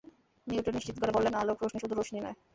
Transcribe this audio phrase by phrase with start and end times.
[0.47, 2.37] Newton নিশ্চিত করে বললেন, আলোক রশ্মি শুধু রশ্মি নয়।